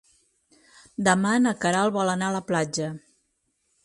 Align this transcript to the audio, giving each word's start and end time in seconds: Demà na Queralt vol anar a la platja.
Demà 1.07 1.33
na 1.43 1.53
Queralt 1.65 1.95
vol 1.97 2.09
anar 2.13 2.31
a 2.31 2.35
la 2.37 2.41
platja. 2.47 2.89